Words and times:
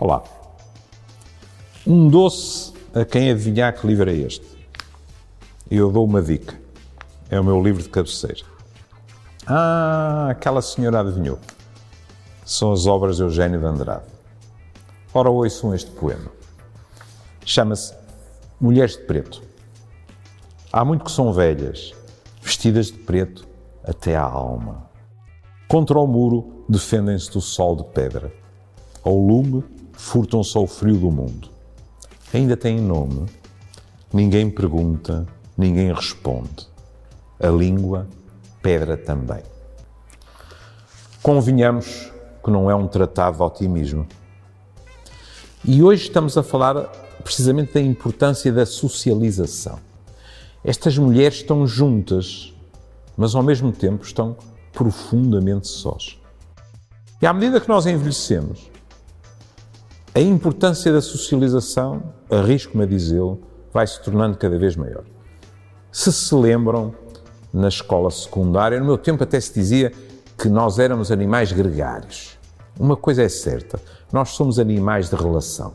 Olá. 0.00 0.22
Um 1.84 2.08
doce 2.08 2.72
a 2.94 3.04
quem 3.04 3.32
adivinhar 3.32 3.74
que 3.76 3.84
livro 3.84 4.08
é 4.08 4.14
este. 4.14 4.46
Eu 5.68 5.90
dou 5.90 6.04
uma 6.04 6.22
dica. 6.22 6.56
É 7.28 7.40
o 7.40 7.42
meu 7.42 7.60
livro 7.60 7.82
de 7.82 7.88
cabeceira. 7.88 8.44
Ah, 9.44 10.28
aquela 10.30 10.62
senhora 10.62 11.00
adivinhou. 11.00 11.40
São 12.46 12.70
as 12.70 12.86
obras 12.86 13.16
de 13.16 13.24
Eugênio 13.24 13.58
de 13.58 13.66
Andrade. 13.66 14.04
Ora, 15.12 15.30
ouçam 15.30 15.74
este 15.74 15.90
poema. 15.90 16.30
Chama-se 17.44 17.92
Mulheres 18.60 18.96
de 18.96 19.02
Preto. 19.02 19.42
Há 20.72 20.84
muito 20.84 21.06
que 21.06 21.10
são 21.10 21.32
velhas, 21.32 21.92
vestidas 22.40 22.86
de 22.86 22.98
preto 22.98 23.48
até 23.82 24.14
à 24.14 24.22
alma. 24.22 24.88
Contra 25.66 25.98
o 25.98 26.06
muro 26.06 26.64
defendem-se 26.68 27.32
do 27.32 27.40
sol 27.40 27.74
de 27.74 27.82
pedra. 27.82 28.32
Ao 29.02 29.16
lume 29.16 29.64
furtam-se 29.98 30.56
ao 30.56 30.66
frio 30.66 30.96
do 30.96 31.10
mundo. 31.10 31.50
Ainda 32.32 32.56
têm 32.56 32.80
nome. 32.80 33.26
Ninguém 34.12 34.48
pergunta, 34.48 35.26
ninguém 35.56 35.92
responde. 35.92 36.68
A 37.38 37.48
língua, 37.48 38.06
pedra 38.62 38.96
também. 38.96 39.42
Convenhamos 41.20 42.12
que 42.42 42.50
não 42.50 42.70
é 42.70 42.74
um 42.74 42.86
tratado 42.86 43.36
de 43.36 43.42
otimismo. 43.42 44.06
E 45.64 45.82
hoje 45.82 46.04
estamos 46.04 46.38
a 46.38 46.42
falar 46.44 46.84
precisamente 47.24 47.74
da 47.74 47.80
importância 47.80 48.52
da 48.52 48.64
socialização. 48.64 49.80
Estas 50.64 50.96
mulheres 50.96 51.38
estão 51.38 51.66
juntas, 51.66 52.54
mas 53.16 53.34
ao 53.34 53.42
mesmo 53.42 53.72
tempo 53.72 54.04
estão 54.04 54.36
profundamente 54.72 55.66
sós. 55.66 56.18
E 57.20 57.26
à 57.26 57.32
medida 57.32 57.60
que 57.60 57.68
nós 57.68 57.84
envelhecemos, 57.84 58.70
a 60.18 60.20
importância 60.20 60.92
da 60.92 61.00
socialização, 61.00 62.02
arrisco-me 62.28 62.82
a 62.82 62.86
dizê-lo, 62.86 63.40
vai 63.72 63.86
se 63.86 64.02
tornando 64.02 64.36
cada 64.36 64.58
vez 64.58 64.74
maior. 64.74 65.04
Se 65.92 66.12
se 66.12 66.34
lembram, 66.34 66.92
na 67.52 67.68
escola 67.68 68.10
secundária, 68.10 68.80
no 68.80 68.84
meu 68.84 68.98
tempo 68.98 69.22
até 69.22 69.40
se 69.40 69.54
dizia 69.54 69.92
que 70.36 70.48
nós 70.48 70.80
éramos 70.80 71.12
animais 71.12 71.52
gregários. 71.52 72.36
Uma 72.80 72.96
coisa 72.96 73.22
é 73.22 73.28
certa, 73.28 73.80
nós 74.12 74.30
somos 74.30 74.58
animais 74.58 75.08
de 75.08 75.14
relação. 75.14 75.72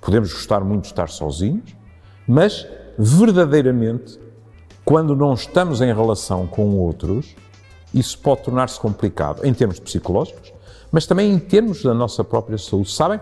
Podemos 0.00 0.32
gostar 0.32 0.64
muito 0.64 0.82
de 0.82 0.88
estar 0.88 1.08
sozinhos, 1.08 1.72
mas 2.26 2.66
verdadeiramente, 2.98 4.18
quando 4.84 5.14
não 5.14 5.34
estamos 5.34 5.80
em 5.80 5.94
relação 5.94 6.48
com 6.48 6.76
outros, 6.78 7.36
isso 7.94 8.18
pode 8.18 8.42
tornar-se 8.42 8.80
complicado 8.80 9.46
em 9.46 9.54
termos 9.54 9.78
psicológicos, 9.78 10.52
mas 10.96 11.04
também 11.04 11.30
em 11.30 11.38
termos 11.38 11.82
da 11.82 11.92
nossa 11.92 12.24
própria 12.24 12.56
saúde. 12.56 12.90
Sabem? 12.90 13.20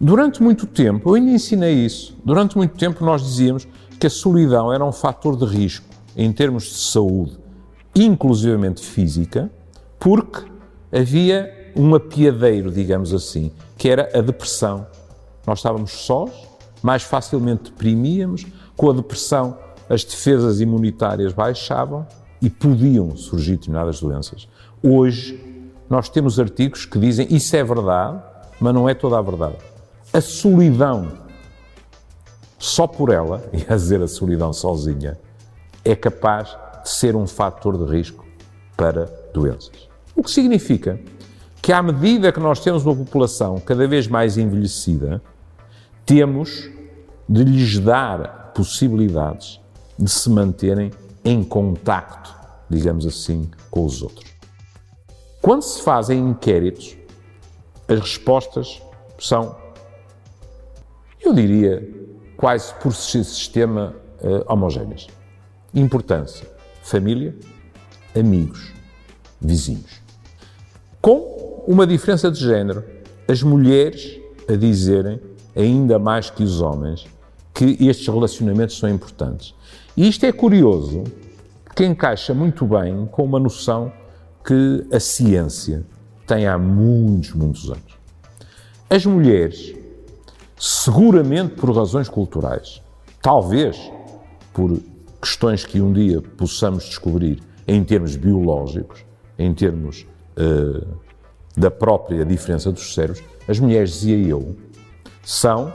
Durante 0.00 0.40
muito 0.40 0.68
tempo, 0.68 1.10
eu 1.10 1.14
ainda 1.14 1.32
ensinei 1.32 1.74
isso, 1.74 2.16
durante 2.24 2.56
muito 2.56 2.78
tempo 2.78 3.04
nós 3.04 3.24
dizíamos 3.24 3.66
que 3.98 4.06
a 4.06 4.10
solidão 4.10 4.72
era 4.72 4.84
um 4.84 4.92
fator 4.92 5.36
de 5.36 5.44
risco 5.46 5.84
em 6.16 6.32
termos 6.32 6.66
de 6.66 6.76
saúde, 6.76 7.36
inclusivamente 7.92 8.82
física, 8.82 9.50
porque 9.98 10.44
havia 10.92 11.72
um 11.74 11.92
apiadeiro, 11.92 12.70
digamos 12.70 13.12
assim, 13.12 13.50
que 13.76 13.88
era 13.88 14.08
a 14.16 14.20
depressão. 14.20 14.86
Nós 15.44 15.58
estávamos 15.58 15.90
sós, 15.90 16.30
mais 16.80 17.02
facilmente 17.02 17.64
deprimíamos, 17.64 18.46
com 18.76 18.90
a 18.90 18.92
depressão 18.92 19.58
as 19.88 20.04
defesas 20.04 20.60
imunitárias 20.60 21.32
baixavam 21.32 22.06
e 22.40 22.48
podiam 22.48 23.16
surgir 23.16 23.56
determinadas 23.56 23.98
doenças. 23.98 24.46
Hoje, 24.80 25.49
nós 25.90 26.08
temos 26.08 26.38
artigos 26.38 26.86
que 26.86 27.00
dizem 27.00 27.26
isso 27.34 27.56
é 27.56 27.64
verdade, 27.64 28.22
mas 28.60 28.72
não 28.72 28.88
é 28.88 28.94
toda 28.94 29.18
a 29.18 29.22
verdade. 29.22 29.56
A 30.12 30.20
solidão, 30.20 31.10
só 32.56 32.86
por 32.86 33.10
ela, 33.10 33.42
e 33.52 33.70
a 33.70 33.74
dizer 33.74 34.00
a 34.00 34.06
solidão 34.06 34.52
sozinha, 34.52 35.18
é 35.84 35.96
capaz 35.96 36.56
de 36.84 36.90
ser 36.90 37.16
um 37.16 37.26
fator 37.26 37.76
de 37.76 37.92
risco 37.92 38.24
para 38.76 39.06
doenças. 39.34 39.88
O 40.14 40.22
que 40.22 40.30
significa 40.30 41.00
que, 41.60 41.72
à 41.72 41.82
medida 41.82 42.30
que 42.30 42.38
nós 42.38 42.60
temos 42.60 42.86
uma 42.86 42.94
população 42.94 43.58
cada 43.58 43.86
vez 43.88 44.06
mais 44.06 44.38
envelhecida, 44.38 45.20
temos 46.06 46.70
de 47.28 47.42
lhes 47.42 47.80
dar 47.80 48.52
possibilidades 48.54 49.60
de 49.98 50.10
se 50.10 50.30
manterem 50.30 50.92
em 51.24 51.42
contacto, 51.42 52.34
digamos 52.68 53.06
assim, 53.06 53.50
com 53.70 53.84
os 53.84 54.02
outros. 54.02 54.29
Quando 55.40 55.62
se 55.62 55.82
fazem 55.82 56.18
inquéritos, 56.18 56.96
as 57.88 57.98
respostas 57.98 58.82
são 59.18 59.56
eu 61.22 61.34
diria, 61.34 61.86
quase 62.36 62.72
por 62.74 62.94
sistema 62.94 63.94
uh, 64.22 64.52
homogéneas. 64.52 65.06
Importância: 65.74 66.46
família, 66.82 67.36
amigos, 68.18 68.72
vizinhos. 69.40 70.00
Com 71.00 71.62
uma 71.68 71.86
diferença 71.86 72.30
de 72.30 72.40
género, 72.40 72.82
as 73.28 73.42
mulheres 73.42 74.18
a 74.48 74.56
dizerem, 74.56 75.20
ainda 75.54 75.98
mais 75.98 76.30
que 76.30 76.42
os 76.42 76.60
homens, 76.60 77.06
que 77.54 77.76
estes 77.86 78.06
relacionamentos 78.08 78.78
são 78.78 78.88
importantes. 78.88 79.54
E 79.96 80.08
isto 80.08 80.24
é 80.24 80.32
curioso, 80.32 81.04
porque 81.64 81.84
encaixa 81.84 82.32
muito 82.34 82.64
bem 82.64 83.06
com 83.06 83.24
uma 83.24 83.38
noção 83.38 83.92
que 84.44 84.86
a 84.92 85.00
ciência 85.00 85.84
tem 86.26 86.46
há 86.46 86.58
muitos, 86.58 87.32
muitos 87.32 87.70
anos. 87.70 87.98
As 88.88 89.04
mulheres 89.06 89.74
seguramente 90.60 91.54
por 91.54 91.74
razões 91.74 92.06
culturais, 92.06 92.82
talvez 93.22 93.90
por 94.52 94.78
questões 95.20 95.64
que 95.64 95.80
um 95.80 95.90
dia 95.90 96.20
possamos 96.20 96.84
descobrir 96.84 97.42
em 97.66 97.82
termos 97.82 98.14
biológicos, 98.14 99.04
em 99.38 99.54
termos 99.54 100.06
uh, 100.36 100.86
da 101.56 101.70
própria 101.70 102.26
diferença 102.26 102.70
dos 102.70 102.92
cérebros, 102.94 103.24
as 103.48 103.58
mulheres, 103.58 103.90
dizia 103.90 104.18
eu, 104.18 104.54
são 105.22 105.72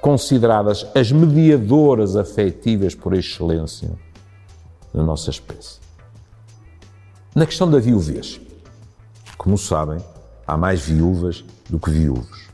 consideradas 0.00 0.86
as 0.94 1.10
mediadoras 1.10 2.14
afetivas 2.14 2.94
por 2.94 3.14
excelência 3.14 3.90
da 4.94 5.02
nossa 5.02 5.30
espécie. 5.30 5.80
Na 7.34 7.46
questão 7.46 7.70
da 7.70 7.78
viuvez, 7.78 8.40
como 9.36 9.56
sabem, 9.56 9.98
há 10.46 10.56
mais 10.56 10.80
viúvas 10.80 11.44
do 11.68 11.78
que 11.78 11.90
viúvos. 11.90 12.48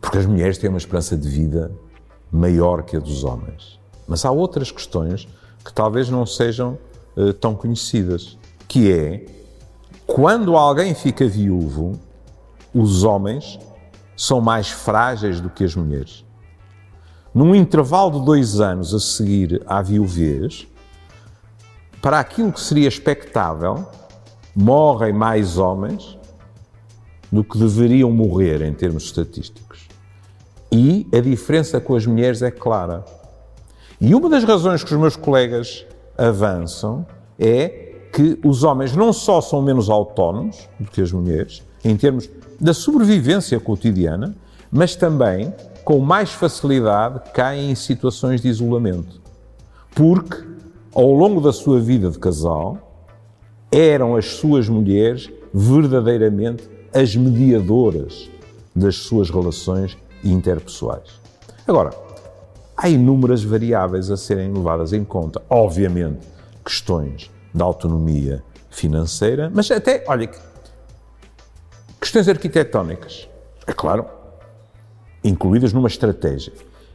Porque 0.00 0.18
as 0.18 0.26
mulheres 0.26 0.58
têm 0.58 0.68
uma 0.68 0.78
esperança 0.78 1.16
de 1.16 1.28
vida 1.28 1.70
maior 2.32 2.82
que 2.82 2.96
a 2.96 3.00
dos 3.00 3.22
homens. 3.22 3.78
Mas 4.08 4.24
há 4.24 4.30
outras 4.30 4.70
questões 4.70 5.28
que 5.64 5.72
talvez 5.72 6.08
não 6.10 6.26
sejam 6.26 6.78
uh, 7.16 7.32
tão 7.32 7.54
conhecidas, 7.54 8.36
que 8.66 8.92
é 8.92 9.26
quando 10.06 10.56
alguém 10.56 10.94
fica 10.94 11.26
viúvo, 11.26 11.98
os 12.74 13.04
homens 13.04 13.58
são 14.16 14.40
mais 14.40 14.70
frágeis 14.70 15.40
do 15.40 15.48
que 15.48 15.64
as 15.64 15.74
mulheres. 15.74 16.24
Num 17.34 17.54
intervalo 17.54 18.18
de 18.18 18.26
dois 18.26 18.60
anos 18.60 18.94
a 18.94 19.00
seguir 19.00 19.62
à 19.66 19.80
viuvez, 19.80 20.66
para 22.04 22.20
aquilo 22.20 22.52
que 22.52 22.60
seria 22.60 22.86
expectável, 22.86 23.86
morrem 24.54 25.10
mais 25.10 25.56
homens 25.56 26.18
do 27.32 27.42
que 27.42 27.56
deveriam 27.56 28.10
morrer 28.12 28.60
em 28.60 28.74
termos 28.74 29.04
estatísticos. 29.04 29.88
E 30.70 31.08
a 31.14 31.20
diferença 31.20 31.80
com 31.80 31.96
as 31.96 32.04
mulheres 32.04 32.42
é 32.42 32.50
clara. 32.50 33.06
E 33.98 34.14
uma 34.14 34.28
das 34.28 34.44
razões 34.44 34.84
que 34.84 34.92
os 34.92 35.00
meus 35.00 35.16
colegas 35.16 35.86
avançam 36.18 37.06
é 37.38 37.94
que 38.12 38.38
os 38.44 38.62
homens 38.64 38.94
não 38.94 39.10
só 39.10 39.40
são 39.40 39.62
menos 39.62 39.88
autónomos 39.88 40.68
do 40.78 40.90
que 40.90 41.00
as 41.00 41.10
mulheres, 41.10 41.62
em 41.82 41.96
termos 41.96 42.28
da 42.60 42.74
sobrevivência 42.74 43.58
cotidiana, 43.58 44.36
mas 44.70 44.94
também, 44.94 45.54
com 45.82 46.00
mais 46.00 46.32
facilidade, 46.32 47.22
caem 47.32 47.70
em 47.70 47.74
situações 47.74 48.42
de 48.42 48.48
isolamento. 48.48 49.22
Porque, 49.94 50.52
ao 50.94 51.12
longo 51.12 51.40
da 51.40 51.52
sua 51.52 51.80
vida 51.80 52.08
de 52.08 52.18
casal, 52.18 52.78
eram 53.70 54.14
as 54.14 54.26
suas 54.26 54.68
mulheres 54.68 55.28
verdadeiramente 55.52 56.68
as 56.92 57.16
mediadoras 57.16 58.30
das 58.74 58.96
suas 58.96 59.28
relações 59.28 59.98
interpessoais. 60.22 61.20
Agora, 61.66 61.90
há 62.76 62.88
inúmeras 62.88 63.42
variáveis 63.42 64.10
a 64.10 64.16
serem 64.16 64.52
levadas 64.52 64.92
em 64.92 65.02
conta. 65.02 65.42
Obviamente, 65.50 66.26
questões 66.64 67.30
da 67.52 67.64
autonomia 67.64 68.44
financeira, 68.70 69.50
mas 69.52 69.68
até, 69.70 70.04
olha, 70.06 70.30
questões 72.00 72.28
arquitetónicas, 72.28 73.28
é 73.66 73.72
claro, 73.72 74.06
incluídas 75.24 75.72
numa 75.72 75.88
estratégia. 75.88 76.52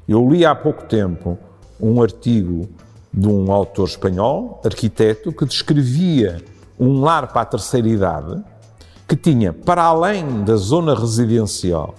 Eu 0.08 0.30
li 0.30 0.46
há 0.46 0.56
pouco 0.56 0.86
tempo 0.86 1.38
um 1.80 2.02
artigo 2.02 2.70
de 3.14 3.28
um 3.28 3.52
autor 3.52 3.88
espanhol, 3.88 4.62
arquiteto, 4.64 5.32
que 5.32 5.46
descrevia 5.46 6.44
um 6.80 7.02
lar 7.02 7.28
para 7.28 7.42
a 7.42 7.46
terceira 7.46 7.88
idade 7.88 8.42
que 9.08 9.16
tinha, 9.16 9.52
para 9.52 9.84
além 9.84 10.44
da 10.44 10.56
zona 10.56 10.94
residencial 10.94 11.96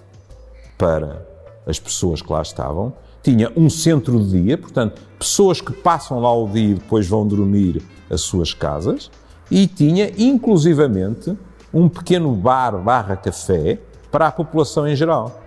para 0.78 1.26
as 1.66 1.78
pessoas 1.78 2.22
que 2.22 2.32
lá 2.32 2.40
estavam, 2.40 2.92
tinha 3.22 3.52
um 3.56 3.68
centro 3.68 4.18
de 4.24 4.42
dia, 4.42 4.56
portanto, 4.56 5.02
pessoas 5.18 5.60
que 5.60 5.72
passam 5.72 6.20
lá 6.20 6.32
o 6.32 6.48
dia 6.48 6.70
e 6.70 6.74
depois 6.74 7.06
vão 7.06 7.26
dormir 7.26 7.82
às 8.08 8.22
suas 8.22 8.54
casas, 8.54 9.10
e 9.50 9.66
tinha, 9.66 10.10
inclusivamente, 10.16 11.36
um 11.74 11.88
pequeno 11.88 12.32
bar 12.32 12.78
barra 12.78 13.16
café 13.16 13.80
para 14.10 14.28
a 14.28 14.32
população 14.32 14.86
em 14.86 14.96
geral. 14.96 15.40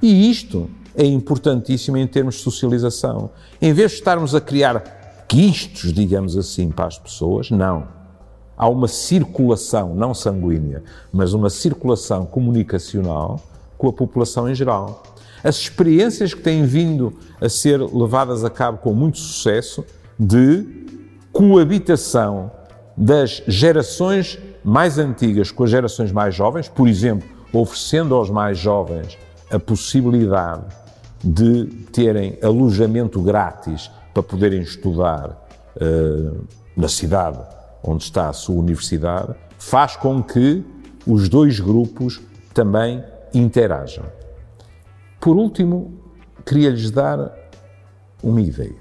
E 0.00 0.30
isto 0.30 0.70
é 0.94 1.04
importantíssimo 1.04 1.96
em 1.96 2.06
termos 2.06 2.36
de 2.36 2.42
socialização. 2.42 3.30
Em 3.60 3.72
vez 3.72 3.92
de 3.92 3.98
estarmos 3.98 4.34
a 4.34 4.40
criar 4.40 5.24
quistos, 5.28 5.92
digamos 5.92 6.36
assim, 6.36 6.70
para 6.70 6.86
as 6.86 6.98
pessoas, 6.98 7.50
não. 7.50 7.88
Há 8.56 8.68
uma 8.68 8.86
circulação, 8.86 9.94
não 9.94 10.12
sanguínea, 10.12 10.82
mas 11.12 11.32
uma 11.32 11.48
circulação 11.48 12.26
comunicacional 12.26 13.40
com 13.78 13.88
a 13.88 13.92
população 13.92 14.48
em 14.48 14.54
geral. 14.54 15.02
As 15.42 15.56
experiências 15.56 16.34
que 16.34 16.42
têm 16.42 16.64
vindo 16.64 17.12
a 17.40 17.48
ser 17.48 17.80
levadas 17.80 18.44
a 18.44 18.50
cabo 18.50 18.78
com 18.78 18.92
muito 18.92 19.18
sucesso 19.18 19.84
de 20.18 20.64
coabitação 21.32 22.52
das 22.96 23.42
gerações 23.48 24.38
mais 24.62 24.98
antigas 24.98 25.50
com 25.50 25.64
as 25.64 25.70
gerações 25.70 26.12
mais 26.12 26.34
jovens, 26.34 26.68
por 26.68 26.86
exemplo, 26.86 27.26
oferecendo 27.52 28.14
aos 28.14 28.30
mais 28.30 28.58
jovens 28.58 29.18
a 29.50 29.58
possibilidade 29.58 30.81
de 31.22 31.66
terem 31.92 32.38
alojamento 32.42 33.20
grátis 33.22 33.90
para 34.12 34.22
poderem 34.22 34.60
estudar 34.60 35.46
uh, 35.76 36.44
na 36.76 36.88
cidade 36.88 37.38
onde 37.82 38.04
está 38.04 38.28
a 38.28 38.32
sua 38.32 38.56
universidade, 38.56 39.34
faz 39.58 39.96
com 39.96 40.22
que 40.22 40.64
os 41.06 41.28
dois 41.28 41.58
grupos 41.58 42.20
também 42.54 43.02
interajam. 43.34 44.04
Por 45.20 45.36
último, 45.36 45.92
queria-lhes 46.46 46.90
dar 46.90 47.32
uma 48.22 48.40
ideia. 48.40 48.76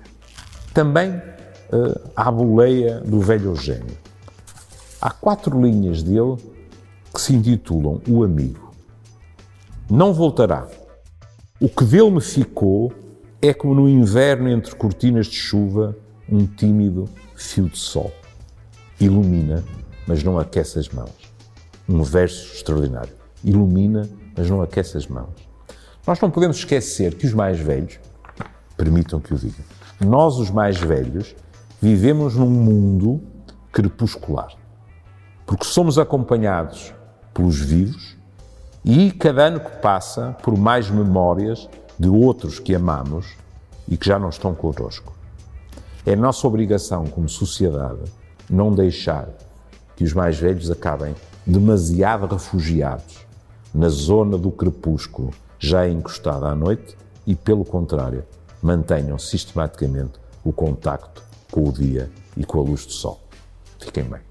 Também 0.73 1.11
uh, 1.11 2.11
à 2.15 2.31
boleia 2.31 2.99
do 2.99 3.19
velho 3.19 3.51
Eugênio. 3.51 3.97
Há 5.01 5.09
quatro 5.09 5.59
linhas 5.59 6.03
dele 6.03 6.37
que 7.13 7.19
se 7.19 7.33
intitulam 7.33 8.01
O 8.07 8.23
Amigo. 8.23 8.71
Não 9.89 10.13
voltará. 10.13 10.67
O 11.61 11.69
que 11.69 11.85
dele 11.85 12.09
me 12.09 12.21
ficou 12.21 12.91
é 13.41 13.53
como 13.53 13.75
no 13.75 13.87
inverno 13.87 14.49
entre 14.49 14.75
cortinas 14.75 15.27
de 15.27 15.35
chuva, 15.35 15.95
um 16.27 16.47
tímido 16.47 17.07
fio 17.35 17.69
de 17.69 17.77
sol. 17.77 18.11
Ilumina, 18.99 19.63
mas 20.07 20.23
não 20.23 20.39
aquece 20.39 20.79
as 20.79 20.89
mãos. 20.89 21.31
Um 21.87 22.01
verso 22.01 22.55
extraordinário. 22.55 23.13
Ilumina, 23.43 24.09
mas 24.35 24.49
não 24.49 24.61
aquece 24.61 24.97
as 24.97 25.05
mãos. 25.05 25.29
Nós 26.05 26.19
não 26.19 26.31
podemos 26.31 26.57
esquecer 26.57 27.13
que 27.13 27.27
os 27.27 27.33
mais 27.33 27.59
velhos, 27.59 27.99
permitam 28.75 29.19
que 29.19 29.33
o 29.33 29.37
diga, 29.37 29.63
nós, 29.99 30.37
os 30.37 30.49
mais 30.49 30.79
velhos, 30.79 31.35
vivemos 31.79 32.35
num 32.35 32.49
mundo 32.49 33.21
crepuscular 33.71 34.59
porque 35.51 35.65
somos 35.65 35.99
acompanhados 35.99 36.93
pelos 37.33 37.59
vivos 37.59 38.17
e 38.83 39.11
cada 39.11 39.45
ano 39.45 39.59
que 39.59 39.77
passa 39.77 40.35
por 40.41 40.57
mais 40.57 40.89
memórias 40.89 41.69
de 41.99 42.09
outros 42.09 42.59
que 42.59 42.73
amamos 42.73 43.35
e 43.87 43.95
que 43.95 44.07
já 44.07 44.17
não 44.17 44.29
estão 44.29 44.55
connosco. 44.55 45.13
É 46.05 46.15
nossa 46.15 46.47
obrigação 46.47 47.05
como 47.05 47.29
sociedade 47.29 48.01
não 48.49 48.73
deixar 48.73 49.29
que 49.95 50.03
os 50.03 50.13
mais 50.13 50.37
velhos 50.39 50.71
acabem 50.71 51.15
demasiado 51.45 52.25
refugiados 52.25 53.25
na 53.73 53.87
zona 53.87 54.37
do 54.37 54.51
crepúsculo, 54.51 55.31
já 55.59 55.87
encostada 55.87 56.47
à 56.47 56.55
noite, 56.55 56.97
e, 57.25 57.35
pelo 57.35 57.63
contrário, 57.63 58.25
mantenham 58.61 59.17
sistematicamente 59.17 60.19
o 60.43 60.51
contacto 60.51 61.23
com 61.51 61.69
o 61.69 61.71
dia 61.71 62.09
e 62.35 62.43
com 62.43 62.59
a 62.59 62.63
luz 62.63 62.85
do 62.85 62.91
sol. 62.91 63.19
Fiquem 63.79 64.03
bem. 64.03 64.30